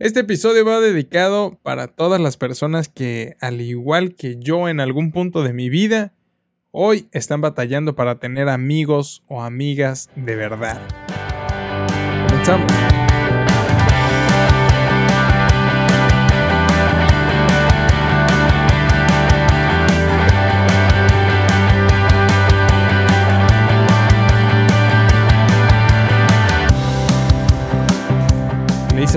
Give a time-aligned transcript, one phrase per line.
[0.00, 5.12] Este episodio va dedicado para todas las personas que, al igual que yo en algún
[5.12, 6.14] punto de mi vida,
[6.70, 10.80] hoy están batallando para tener amigos o amigas de verdad.
[12.28, 12.99] Comenzamos.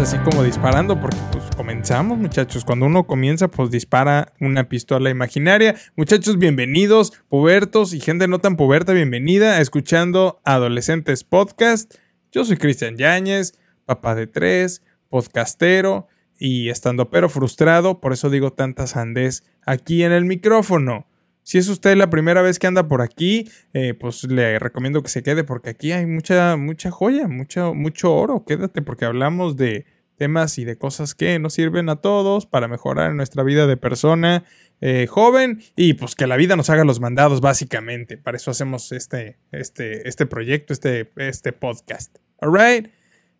[0.01, 2.65] Así como disparando porque pues comenzamos muchachos.
[2.65, 5.75] Cuando uno comienza pues dispara una pistola imaginaria.
[5.95, 11.93] Muchachos bienvenidos, pubertos y gente no tan puberta, bienvenida a escuchando Adolescentes Podcast.
[12.31, 16.07] Yo soy Cristian Yáñez, papá de tres, podcastero
[16.39, 21.05] y estando pero frustrado, por eso digo tantas andes aquí en el micrófono.
[21.43, 25.09] Si es usted la primera vez que anda por aquí, eh, pues le recomiendo que
[25.09, 28.45] se quede porque aquí hay mucha, mucha joya, mucho, mucho oro.
[28.45, 29.85] Quédate porque hablamos de
[30.17, 34.45] temas y de cosas que nos sirven a todos para mejorar nuestra vida de persona
[34.79, 38.17] eh, joven y pues que la vida nos haga los mandados básicamente.
[38.17, 42.17] Para eso hacemos este, este, este proyecto, este, este podcast.
[42.39, 42.89] Alright.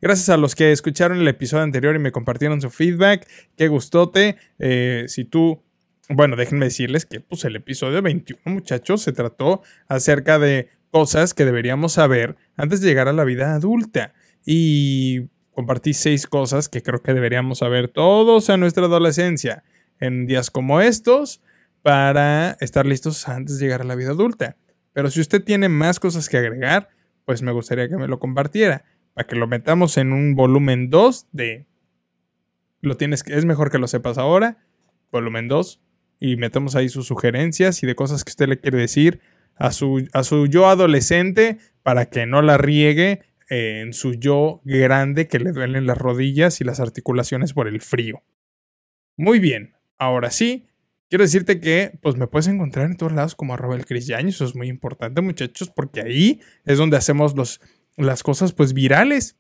[0.02, 3.26] Gracias a los que escucharon el episodio anterior y me compartieron su feedback.
[3.56, 4.36] Qué gustote.
[4.60, 5.64] Eh, si tú
[6.10, 11.46] bueno, déjenme decirles que pues, el episodio 21, muchachos, se trató acerca de cosas que
[11.46, 14.14] deberíamos saber antes de llegar a la vida adulta.
[14.46, 19.64] Y compartí seis cosas que creo que deberíamos saber todos a nuestra adolescencia
[20.00, 21.42] en días como estos
[21.82, 24.58] para estar listos antes de llegar a la vida adulta.
[24.92, 26.90] Pero si usted tiene más cosas que agregar,
[27.26, 31.28] pues me gustaría que me lo compartiera para que lo metamos en un volumen 2
[31.32, 31.66] de
[32.82, 34.58] lo tienes es mejor que lo sepas ahora,
[35.10, 35.80] volumen 2
[36.24, 39.20] y metemos ahí sus sugerencias y de cosas que usted le quiere decir
[39.58, 45.28] a su, a su yo adolescente para que no la riegue en su yo grande
[45.28, 48.24] que le duelen las rodillas y las articulaciones por el frío.
[49.18, 50.66] Muy bien, ahora sí,
[51.10, 54.46] quiero decirte que pues me puedes encontrar en todos lados como arroba el Chris eso
[54.46, 57.60] es muy importante muchachos porque ahí es donde hacemos los,
[57.98, 59.36] las cosas pues virales.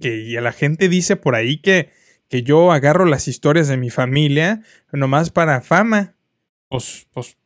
[0.00, 1.90] Que y la gente dice por ahí que,
[2.32, 6.16] que yo agarro las historias de mi familia nomás para fama.
[6.70, 7.36] Pues, pues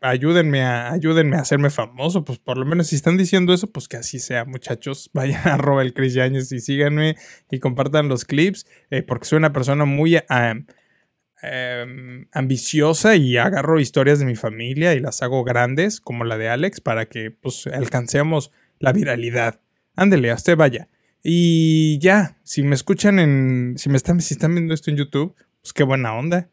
[0.00, 2.24] ayúdenme, a, ayúdenme a hacerme famoso.
[2.24, 5.10] Pues por lo menos si están diciendo eso, pues que así sea, muchachos.
[5.12, 7.16] Vayan a arroba el Chris Yañez y síganme
[7.50, 8.66] y compartan los clips.
[8.88, 15.00] Eh, porque soy una persona muy em, ambiciosa y agarro historias de mi familia y
[15.00, 19.60] las hago grandes, como la de Alex, para que pues alcancemos la viralidad.
[19.94, 20.88] Ándele, a usted vaya.
[21.22, 23.74] Y ya, si me escuchan en.
[23.78, 26.48] Si me están, si están viendo esto en YouTube, pues qué buena onda.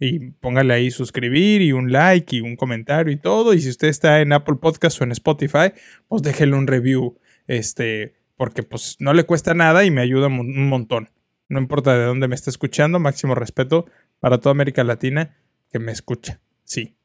[0.00, 3.54] Y póngale ahí suscribir y un like y un comentario y todo.
[3.54, 5.72] Y si usted está en Apple Podcast o en Spotify,
[6.08, 7.18] pues déjele un review.
[7.46, 11.10] Este, porque pues no le cuesta nada y me ayuda un montón.
[11.48, 13.86] No importa de dónde me esté escuchando, máximo respeto
[14.18, 15.36] para toda América Latina
[15.70, 16.40] que me escucha.
[16.64, 16.96] Sí.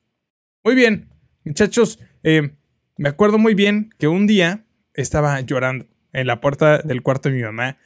[0.63, 1.09] Muy bien,
[1.43, 2.51] muchachos, eh,
[2.97, 7.35] me acuerdo muy bien que un día estaba llorando en la puerta del cuarto de
[7.35, 7.77] mi mamá.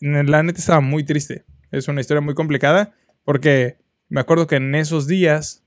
[0.00, 1.44] La neta estaba muy triste.
[1.70, 3.78] Es una historia muy complicada porque
[4.08, 5.64] me acuerdo que en esos días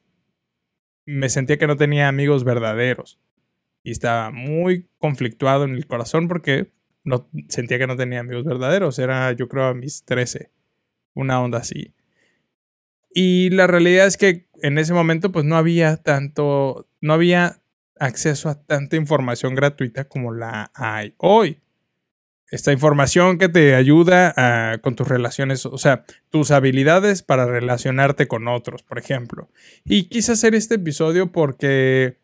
[1.05, 3.19] me sentía que no tenía amigos verdaderos
[3.84, 6.72] y estaba muy conflictuado en el corazón porque
[7.03, 9.00] no sentía que no tenía amigos verdaderos.
[9.00, 10.51] Era yo creo a mis 13,
[11.13, 11.94] una onda así.
[13.13, 17.61] Y la realidad es que en ese momento pues no había tanto, no había
[17.97, 21.61] acceso a tanta información gratuita como la hay hoy
[22.51, 28.47] esta información que te ayuda con tus relaciones, o sea, tus habilidades para relacionarte con
[28.47, 29.50] otros, por ejemplo.
[29.83, 32.17] Y quise hacer este episodio porque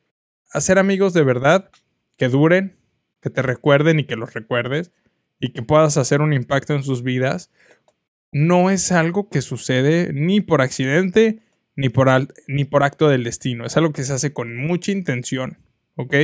[0.51, 1.69] hacer amigos de verdad
[2.17, 2.77] que duren,
[3.21, 4.91] que te recuerden y que los recuerdes
[5.39, 7.51] y que puedas hacer un impacto en sus vidas,
[8.31, 11.41] no es algo que sucede ni por accidente
[11.75, 12.09] ni por,
[12.47, 15.57] ni por acto del destino, es algo que se hace con mucha intención,
[15.95, 16.15] ¿ok?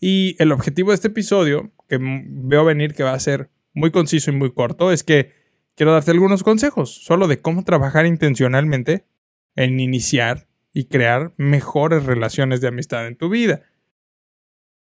[0.00, 4.30] Y el objetivo de este episodio, que veo venir que va a ser muy conciso
[4.30, 5.32] y muy corto, es que
[5.74, 9.06] quiero darte algunos consejos solo de cómo trabajar intencionalmente
[9.54, 13.62] en iniciar y crear mejores relaciones de amistad en tu vida.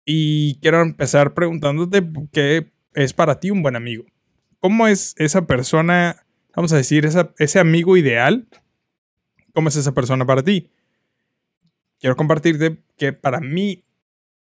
[0.05, 2.03] Y quiero empezar preguntándote
[2.33, 4.05] qué es para ti un buen amigo.
[4.59, 6.27] ¿Cómo es esa persona,
[6.57, 7.09] vamos a decir,
[7.39, 8.49] ese amigo ideal?
[9.53, 10.71] ¿Cómo es esa persona para ti?
[12.01, 13.85] Quiero compartirte que para mí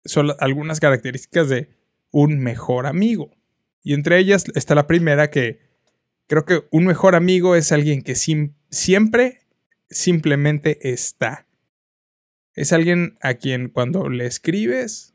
[0.06, 1.70] son algunas características de
[2.12, 3.32] un mejor amigo.
[3.84, 5.60] Y entre ellas está la primera que
[6.28, 9.42] creo que un mejor amigo es alguien que siempre
[9.90, 11.48] simplemente está.
[12.54, 15.14] Es alguien a quien cuando le escribes,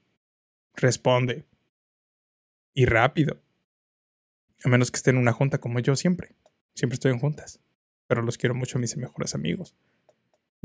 [0.74, 1.44] responde.
[2.74, 3.42] Y rápido.
[4.64, 6.34] A menos que esté en una junta como yo siempre.
[6.74, 7.60] siempre estoy en juntas,
[8.06, 9.74] pero los quiero mucho a mis mejores amigos.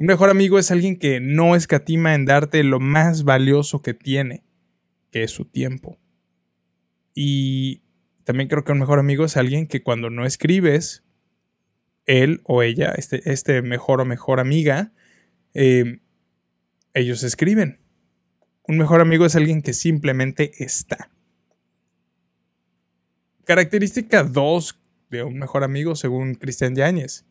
[0.02, 4.44] Un mejor amigo es alguien que no escatima en darte lo más valioso que tiene,
[5.12, 6.00] que es su tiempo.
[7.14, 7.84] Y
[8.24, 11.04] también creo que un mejor amigo es alguien que cuando no escribes,
[12.08, 14.92] él o ella, este, este mejor o mejor amiga,
[15.54, 16.00] eh,
[16.96, 17.80] ellos escriben.
[18.68, 21.12] Un mejor amigo es alguien que simplemente está.
[23.46, 24.80] Característica 2
[25.12, 27.28] de un mejor amigo según Cristian Yáñez.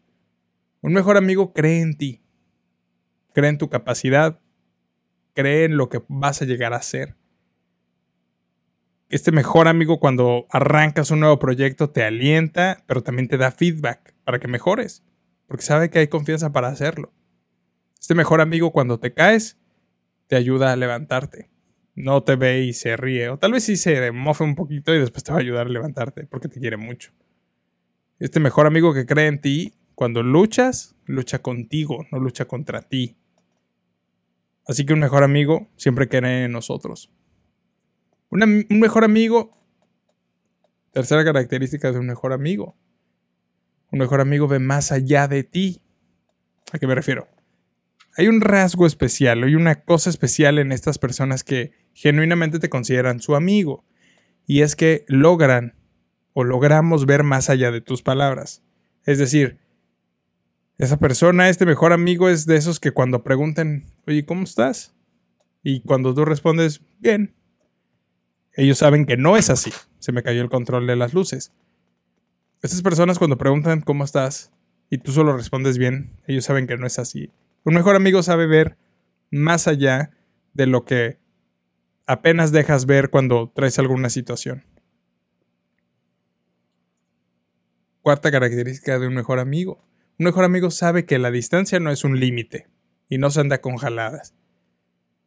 [0.82, 2.22] Un mejor amigo cree en ti,
[3.32, 4.40] cree en tu capacidad,
[5.34, 7.16] cree en lo que vas a llegar a ser.
[9.08, 14.14] Este mejor amigo cuando arrancas un nuevo proyecto te alienta, pero también te da feedback
[14.24, 15.02] para que mejores,
[15.48, 17.12] porque sabe que hay confianza para hacerlo.
[18.00, 19.58] Este mejor amigo cuando te caes
[20.28, 21.50] te ayuda a levantarte.
[21.96, 25.00] No te ve y se ríe, o tal vez sí se mofe un poquito y
[25.00, 27.10] después te va a ayudar a levantarte porque te quiere mucho.
[28.20, 33.16] Este mejor amigo que cree en ti, cuando luchas, lucha contigo, no lucha contra ti.
[34.66, 37.12] Así que un mejor amigo siempre cree en nosotros.
[38.30, 39.56] un mejor amigo,
[40.92, 42.76] tercera característica de un mejor amigo.
[43.90, 45.82] Un mejor amigo ve más allá de ti.
[46.72, 47.28] ¿A qué me refiero?
[48.16, 53.20] Hay un rasgo especial, hay una cosa especial en estas personas que genuinamente te consideran
[53.20, 53.84] su amigo.
[54.46, 55.74] Y es que logran
[56.32, 58.62] o logramos ver más allá de tus palabras.
[59.04, 59.58] Es decir,
[60.80, 64.94] esa persona, este mejor amigo es de esos que cuando preguntan, oye, ¿cómo estás?
[65.62, 67.34] Y cuando tú respondes, bien.
[68.54, 69.70] Ellos saben que no es así.
[69.98, 71.52] Se me cayó el control de las luces.
[72.62, 74.52] Estas personas cuando preguntan cómo estás
[74.88, 77.30] y tú solo respondes bien, ellos saben que no es así.
[77.64, 78.78] Un mejor amigo sabe ver
[79.30, 80.12] más allá
[80.54, 81.18] de lo que
[82.06, 84.64] apenas dejas ver cuando traes alguna situación.
[88.00, 89.89] Cuarta característica de un mejor amigo.
[90.20, 92.66] Un mejor amigo sabe que la distancia no es un límite
[93.08, 94.34] y no se anda con jaladas.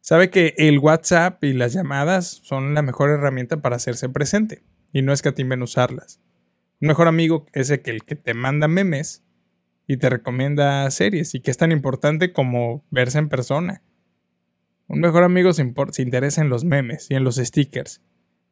[0.00, 4.62] Sabe que el WhatsApp y las llamadas son la mejor herramienta para hacerse presente
[4.92, 6.20] y no escatimen usarlas.
[6.80, 9.24] Un mejor amigo es el que, el que te manda memes
[9.88, 13.82] y te recomienda series y que es tan importante como verse en persona.
[14.86, 18.00] Un mejor amigo se, se, interesa en los memes y en los stickers.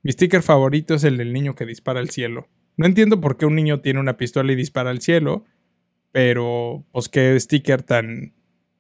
[0.02, 2.48] Mi sticker favorito es el del niño que dispara al cielo.
[2.76, 5.44] No entiendo por qué un niño tiene una pistola y dispara al cielo,
[6.12, 8.34] pero pues qué sticker tan...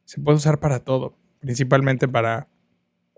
[0.04, 2.48] se puede usar para todo, principalmente para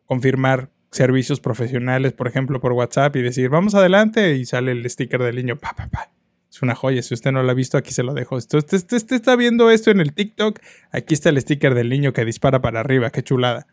[0.07, 5.21] confirmar servicios profesionales, por ejemplo, por WhatsApp y decir, vamos adelante y sale el sticker
[5.23, 6.13] del niño, pa, pa, pa.
[6.49, 7.03] Es una joya.
[7.03, 8.37] Si usted no lo ha visto, aquí se lo dejo.
[8.37, 10.61] Usted, usted, está viendo esto en el TikTok.
[10.93, 13.11] Aquí está el sticker del niño que dispara para arriba.
[13.11, 13.67] Qué chulada.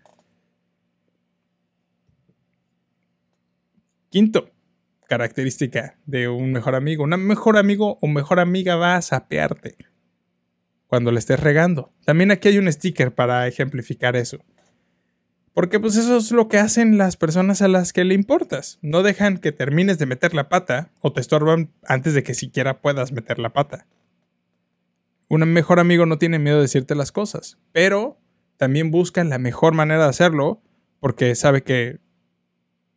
[4.10, 4.50] Quinto,
[5.08, 7.04] característica de un mejor amigo.
[7.04, 9.76] Un mejor amigo o mejor amiga va a sapearte
[10.92, 11.94] cuando le estés regando.
[12.04, 14.40] También aquí hay un sticker para ejemplificar eso.
[15.54, 18.78] Porque pues eso es lo que hacen las personas a las que le importas.
[18.82, 22.82] No dejan que termines de meter la pata o te estorban antes de que siquiera
[22.82, 23.88] puedas meter la pata.
[25.30, 28.20] Un mejor amigo no tiene miedo de decirte las cosas, pero
[28.58, 30.62] también buscan la mejor manera de hacerlo
[31.00, 32.00] porque sabe que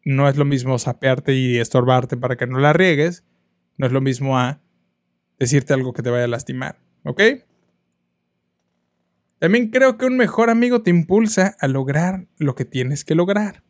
[0.05, 3.23] no es lo mismo sapearte y estorbarte para que no la riegues,
[3.77, 4.61] no es lo mismo a
[5.39, 7.23] decirte algo que te vaya a lastimar, ¿ok?
[9.45, 13.63] También creo que un mejor amigo te impulsa a lograr lo que tienes que lograr.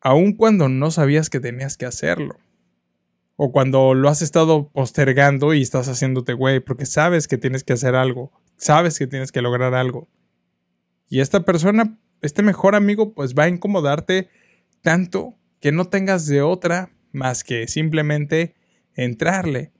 [0.00, 2.38] Aun cuando no sabías que tenías que hacerlo.
[3.36, 7.74] O cuando lo has estado postergando y estás haciéndote güey porque sabes que tienes que
[7.74, 8.32] hacer algo.
[8.56, 10.08] Sabes que tienes que lograr algo.
[11.10, 14.30] Y esta persona, este mejor amigo, pues va a incomodarte
[14.80, 18.54] tanto que no tengas de otra más que simplemente
[18.94, 19.70] entrarle.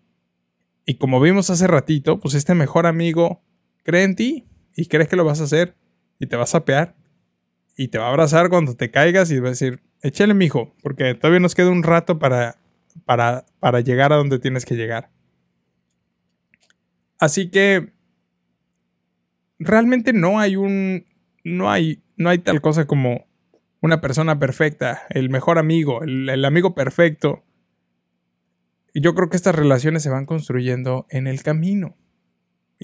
[0.85, 3.41] Y como vimos hace ratito, pues este mejor amigo
[3.83, 4.47] cree en ti
[4.77, 5.75] y crees que lo vas a hacer
[6.19, 6.95] y te vas a pear
[7.77, 11.15] y te va a abrazar cuando te caigas y va a decir, échale mijo, porque
[11.15, 12.59] todavía nos queda un rato para,
[13.05, 15.11] para, para llegar a donde tienes que llegar.
[17.19, 17.93] Así que
[19.59, 21.07] realmente no hay un,
[21.45, 23.27] no hay, no hay tal cosa como
[23.81, 27.45] una persona perfecta, el mejor amigo, el, el amigo perfecto.
[28.93, 31.97] Y yo creo que estas relaciones se van construyendo en el camino.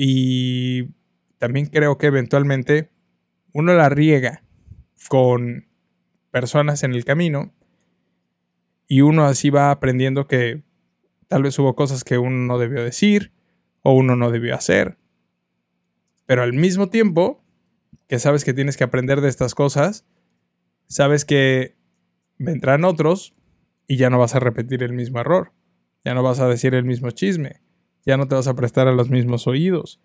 [0.01, 0.95] Y
[1.39, 2.93] también creo que eventualmente
[3.53, 4.45] uno la riega
[5.09, 5.67] con
[6.31, 7.53] personas en el camino
[8.87, 10.63] y uno así va aprendiendo que
[11.27, 13.33] tal vez hubo cosas que uno no debió decir
[13.83, 14.99] o uno no debió hacer.
[16.27, 17.45] Pero al mismo tiempo
[18.07, 20.07] que sabes que tienes que aprender de estas cosas,
[20.87, 21.77] sabes que
[22.39, 23.35] vendrán otros
[23.89, 25.53] y ya no vas a repetir el mismo error,
[26.05, 27.63] ya no vas a decir el mismo chisme,
[28.09, 30.01] ya no te vas a prestar a los mismos oídos.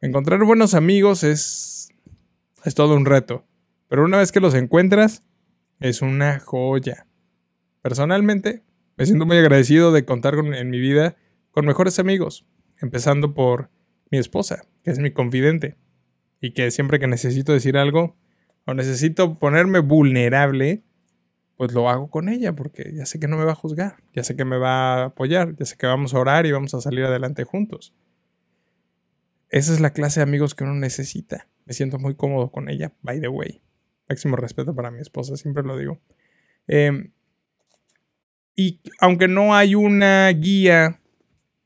[0.00, 1.90] Encontrar buenos amigos es,
[2.64, 3.44] es todo un reto,
[3.88, 5.22] pero una vez que los encuentras,
[5.78, 7.06] es una joya.
[7.82, 8.62] Personalmente,
[8.96, 11.16] me siento muy agradecido de contar con, en mi vida
[11.50, 12.46] con mejores amigos,
[12.80, 13.68] empezando por
[14.10, 15.76] mi esposa, que es mi confidente,
[16.40, 18.16] y que siempre que necesito decir algo
[18.64, 20.82] o necesito ponerme vulnerable,
[21.56, 24.22] pues lo hago con ella, porque ya sé que no me va a juzgar, ya
[24.22, 26.80] sé que me va a apoyar, ya sé que vamos a orar y vamos a
[26.80, 27.94] salir adelante juntos.
[29.48, 31.48] Esa es la clase de amigos que uno necesita.
[31.64, 33.62] Me siento muy cómodo con ella, by the way.
[34.08, 35.98] Máximo respeto para mi esposa, siempre lo digo.
[36.66, 37.12] Em,
[38.54, 41.00] y aunque no hay una guía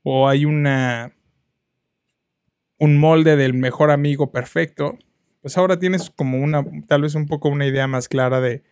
[0.03, 1.13] o hay una
[2.77, 4.97] un molde del mejor amigo perfecto,
[5.41, 8.63] pues ahora tienes como una tal vez un poco una idea más clara de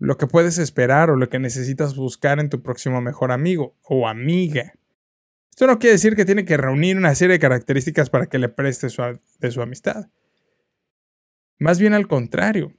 [0.00, 4.08] lo que puedes esperar o lo que necesitas buscar en tu próximo mejor amigo o
[4.08, 4.72] amiga.
[5.50, 8.48] Esto no quiere decir que tiene que reunir una serie de características para que le
[8.48, 9.02] preste su,
[9.38, 10.08] de su amistad.
[11.58, 12.72] Más bien al contrario.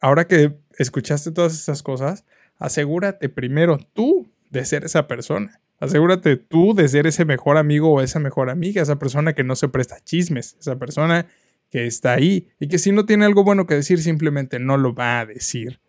[0.00, 2.24] Ahora que escuchaste todas estas cosas,
[2.56, 5.60] asegúrate primero tú de ser esa persona.
[5.80, 9.56] Asegúrate tú de ser ese mejor amigo o esa mejor amiga, esa persona que no
[9.56, 11.26] se presta chismes, esa persona
[11.68, 14.94] que está ahí y que si no tiene algo bueno que decir simplemente no lo
[14.94, 15.81] va a decir.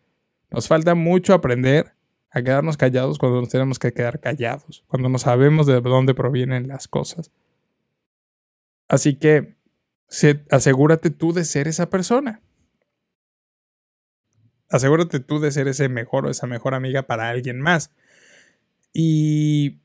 [0.54, 1.94] Nos falta mucho aprender
[2.30, 6.68] a quedarnos callados cuando nos tenemos que quedar callados, cuando no sabemos de dónde provienen
[6.68, 7.32] las cosas.
[8.88, 9.56] Así que
[10.52, 12.40] asegúrate tú de ser esa persona.
[14.70, 17.92] Asegúrate tú de ser ese mejor o esa mejor amiga para alguien más.
[18.94, 19.80] Y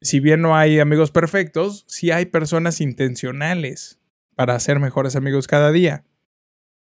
[0.00, 4.00] si bien no hay amigos perfectos, sí hay personas intencionales
[4.34, 6.04] para ser mejores amigos cada día.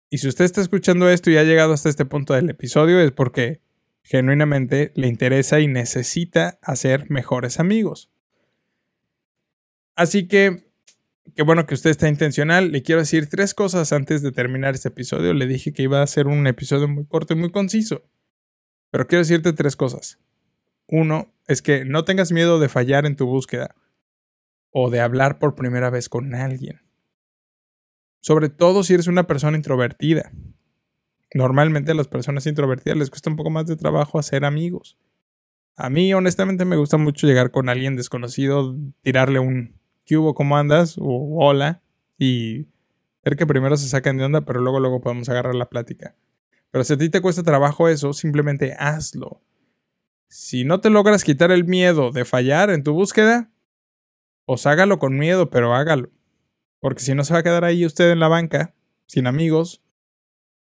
[0.09, 3.11] Y si usted está escuchando esto y ha llegado hasta este punto del episodio es
[3.11, 3.61] porque
[4.03, 8.09] genuinamente le interesa y necesita hacer mejores amigos.
[9.95, 10.71] Así que,
[11.35, 12.71] qué bueno que usted está intencional.
[12.71, 15.33] Le quiero decir tres cosas antes de terminar este episodio.
[15.33, 18.03] Le dije que iba a ser un episodio muy corto y muy conciso.
[18.91, 20.19] Pero quiero decirte tres cosas.
[20.87, 23.75] Uno es que no tengas miedo de fallar en tu búsqueda
[24.71, 26.86] o de hablar por primera vez con alguien.
[28.19, 30.31] Sobre todo si eres una persona introvertida.
[31.33, 34.97] Normalmente a las personas introvertidas les cuesta un poco más de trabajo hacer amigos.
[35.75, 40.97] A mí honestamente me gusta mucho llegar con alguien desconocido, tirarle un ¿qué ¿Cómo andas?
[40.97, 41.81] o hola
[42.17, 42.65] y
[43.23, 46.15] ver que primero se sacan de onda, pero luego luego podemos agarrar la plática.
[46.71, 49.41] Pero si a ti te cuesta trabajo eso, simplemente hazlo.
[50.29, 53.51] Si no te logras quitar el miedo de fallar en tu búsqueda,
[54.45, 56.09] pues hágalo con miedo, pero hágalo.
[56.79, 58.73] Porque si no se va a quedar ahí usted en la banca,
[59.07, 59.81] sin amigos.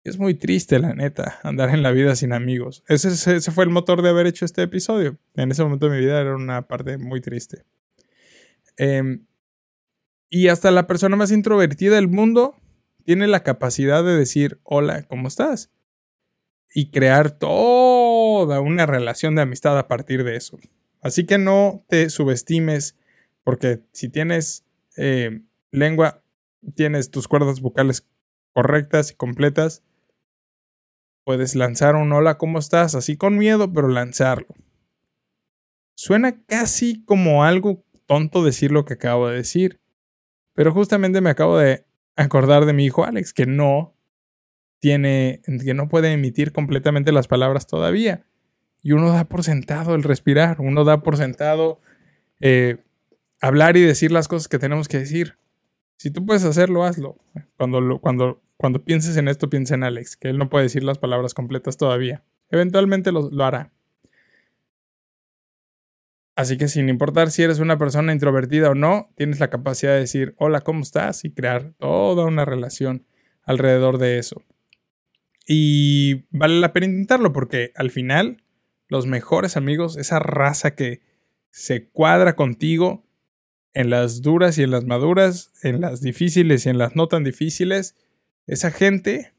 [0.02, 2.83] Es muy triste, la neta, andar en la vida sin amigos.
[2.88, 5.19] Ese, fue el motor de haber hecho este episodio.
[5.35, 7.64] En ese momento de mi vida era una parte muy triste.
[8.79, 9.26] Em,
[10.31, 12.57] y hasta la persona más introvertida del mundo
[13.05, 15.71] tiene la capacidad de decir, hola, ¿cómo estás?
[16.73, 20.59] Y crear toda una relación de amistad a partir de eso.
[21.02, 22.97] Así que no te subestimes,
[23.45, 24.64] porque si tienes
[24.97, 26.23] eh, lengua,
[26.75, 28.09] tienes tus cuerdas vocales
[28.53, 29.83] correctas y completas,
[31.25, 32.95] puedes lanzar un hola, ¿cómo estás?
[32.95, 34.49] Así con miedo, pero lanzarlo.
[35.95, 39.81] Suena casi como algo tonto decir lo que acabo de decir,
[40.55, 41.87] pero justamente me acabo de
[42.17, 43.95] acordar de mi hijo Alex, que no
[44.81, 48.27] tiene, que no puede emitir completamente las palabras todavía.
[48.83, 51.81] Y uno da por sentado el respirar, uno da por sentado
[52.41, 52.79] eh,
[53.41, 55.39] hablar y decir las cosas que tenemos que decir.
[56.00, 57.19] Si tú puedes hacerlo, hazlo.
[57.59, 60.97] Cuando, cuando, cuando pienses en esto, piensa en Alex, que él no puede decir las
[60.97, 62.25] palabras completas todavía.
[62.49, 63.71] Eventualmente lo, lo hará.
[66.37, 70.00] Así que sin importar si eres una persona introvertida o no, tienes la capacidad de
[70.00, 71.23] decir hola, ¿cómo estás?
[71.26, 73.04] y crear toda una relación
[73.42, 74.42] alrededor de eso.
[75.47, 78.42] Y vale la pena intentarlo porque al final
[78.88, 81.02] los mejores amigos, esa raza que
[81.50, 83.04] se cuadra contigo,
[83.75, 87.25] en las duras y en las maduras, en las difíciles y en las no tan
[87.25, 87.97] difíciles,
[88.47, 89.33] esa gente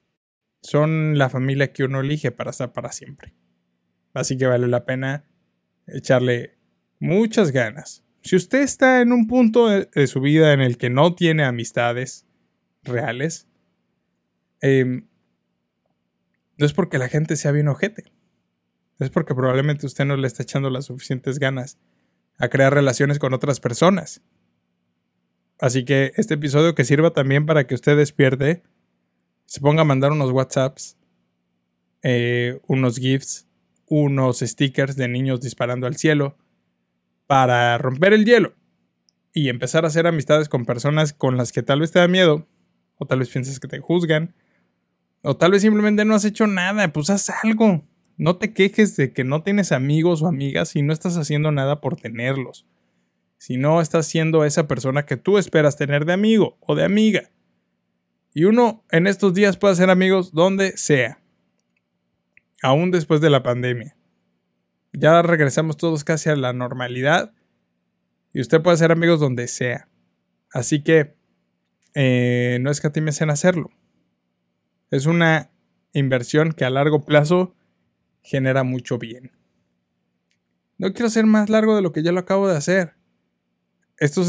[0.61, 3.33] son la familia que uno elige para estar para siempre.
[4.13, 5.25] Así que vale la pena
[5.87, 6.57] echarle
[6.99, 8.03] muchas ganas.
[8.21, 12.27] Si usted está en un punto de, su vida en el que no tiene amistades
[12.83, 13.47] reales,
[14.61, 15.07] em,
[16.57, 18.11] no es porque la gente sea bien ojete.
[18.99, 21.79] Es porque probablemente usted no le está echando las suficientes ganas
[22.41, 24.21] a crear relaciones con otras personas.
[25.59, 28.63] Así que este episodio que sirva también para que usted despierte,
[29.45, 30.97] se ponga a mandar unos WhatsApps,
[32.01, 33.47] eh, unos GIFs,
[33.85, 36.35] unos stickers de niños disparando al cielo,
[37.27, 38.55] para romper el hielo
[39.33, 42.47] y empezar a hacer amistades con personas con las que tal vez te da miedo,
[42.97, 44.33] o tal vez piensas que te juzgan,
[45.21, 47.83] o tal vez simplemente no has hecho nada, pues haz algo.
[48.17, 51.81] No te quejes de que no tienes amigos o amigas y no estás haciendo nada
[51.81, 52.67] por tenerlos.
[53.37, 57.31] Si no estás siendo esa persona que tú esperas tener de amigo o de amiga.
[58.33, 61.19] Y uno en estos días puede hacer amigos donde sea.
[62.61, 63.97] Aún después de la pandemia.
[64.93, 67.33] Ya regresamos todos casi a la normalidad.
[68.33, 69.89] Y usted puede hacer amigos donde sea.
[70.53, 71.15] Así que
[71.93, 73.71] eh, no es que a ti me en hacerlo.
[74.91, 75.49] Es una
[75.93, 77.55] inversión que a largo plazo
[78.21, 79.31] genera mucho bien.
[80.77, 82.93] No quiero ser más largo de lo que ya lo acabo de hacer.
[83.97, 84.23] Esto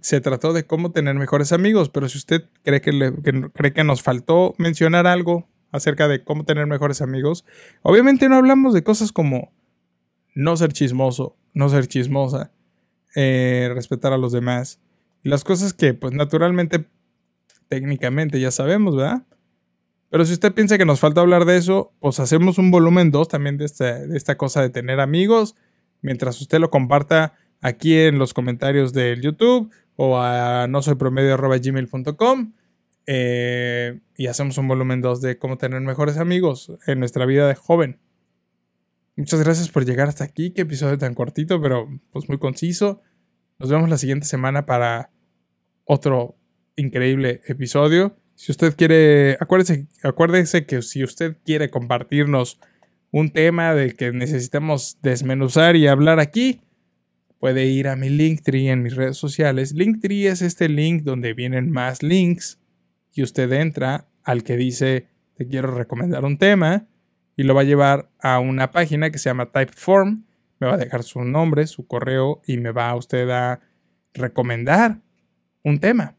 [0.00, 3.12] se, trató de cómo tener mejores amigos, pero si usted cree que,
[3.52, 7.44] cree que nos faltó mencionar algo acerca de cómo tener mejores amigos,
[7.82, 9.52] obviamente no hablamos de cosas como
[10.34, 12.52] no ser chismoso, no ser chismosa,
[13.14, 14.80] eh, respetar a los demás.
[15.22, 16.86] Y las cosas que, pues naturalmente,
[17.68, 19.26] técnicamente ya sabemos, ¿verdad?
[20.10, 23.28] Pero si usted piensa que nos falta hablar de eso, pues hacemos un volumen 2
[23.28, 25.54] también de esta, de esta cosa de tener amigos,
[26.00, 32.52] mientras usted lo comparta aquí en los comentarios del YouTube o a no soy promedio.gmail.com
[33.06, 37.54] eh, y hacemos un volumen 2 de cómo tener mejores amigos en nuestra vida de
[37.54, 37.98] joven.
[39.16, 43.02] Muchas gracias por llegar hasta aquí, qué episodio tan cortito, pero pues muy conciso.
[43.58, 45.10] Nos vemos la siguiente semana para
[45.84, 46.36] otro
[46.76, 48.17] increíble episodio.
[48.38, 52.60] Si usted quiere, acuérdese, acuérdese que si usted quiere compartirnos
[53.10, 56.60] un tema del que necesitemos desmenuzar y hablar aquí,
[57.40, 59.72] puede ir a mi Linktree en mis redes sociales.
[59.72, 62.60] Linktree es este link donde vienen más links
[63.12, 66.86] y usted entra al que dice te quiero recomendar un tema
[67.34, 70.22] y lo va a llevar a una página que se llama Typeform.
[70.60, 73.58] Me va a dejar su nombre, su correo y me va a usted a
[74.14, 75.00] recomendar
[75.64, 76.17] un tema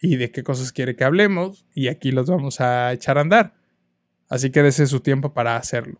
[0.00, 3.54] y de qué cosas quiere que hablemos y aquí los vamos a echar a andar.
[4.28, 5.98] Así que dese su tiempo para hacerlo.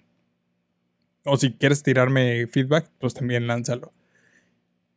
[1.24, 3.92] O si quieres tirarme feedback, pues también lánzalo.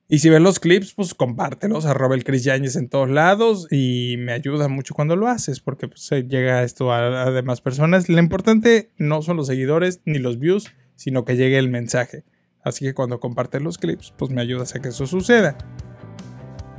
[0.07, 4.33] Y si ves los clips, pues compártelos, arroba el Chris en todos lados y me
[4.33, 8.09] ayuda mucho cuando lo haces porque pues, llega esto a, a demás personas.
[8.09, 12.25] Lo importante no son los seguidores ni los views, sino que llegue el mensaje.
[12.61, 15.57] Así que cuando compartes los clips, pues me ayudas a que eso suceda.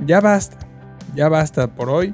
[0.05, 0.72] Ya basta
[1.15, 2.13] ya basta por hoy.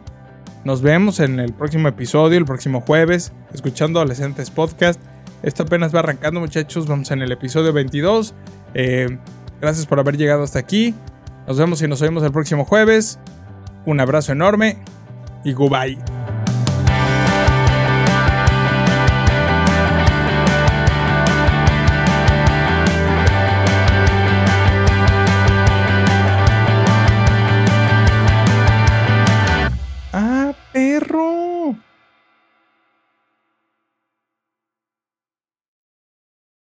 [0.63, 4.99] Nos vemos en el próximo episodio, el próximo jueves, escuchando Adolescentes Podcast.
[5.41, 6.85] Esto apenas va arrancando, muchachos.
[6.87, 8.33] Vamos en el episodio 22.
[8.73, 9.17] Eh,
[9.61, 10.93] gracias por haber llegado hasta aquí.
[11.47, 13.19] Nos vemos y nos oímos el próximo jueves.
[13.85, 14.77] Un abrazo enorme
[15.43, 16.18] y goodbye.